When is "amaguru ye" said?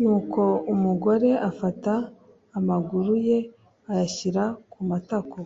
2.58-3.38